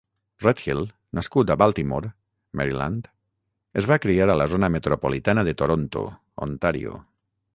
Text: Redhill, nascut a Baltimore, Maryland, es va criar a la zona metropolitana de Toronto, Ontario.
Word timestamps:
Redhill, 0.43 0.79
nascut 1.17 1.51
a 1.53 1.57
Baltimore, 1.61 2.09
Maryland, 2.61 3.11
es 3.83 3.89
va 3.93 3.99
criar 4.07 4.27
a 4.35 4.39
la 4.43 4.49
zona 4.55 4.69
metropolitana 4.79 5.47
de 5.51 5.57
Toronto, 5.63 6.07
Ontario. 6.47 6.97